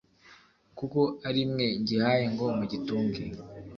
kuko 0.77 0.99
ari 1.27 1.41
mwe 1.51 1.67
ngihaye 1.81 2.25
ngo 2.33 2.45
mugitunge. 2.57 3.23